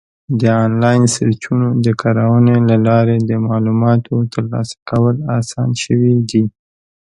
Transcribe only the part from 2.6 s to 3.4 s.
له لارې د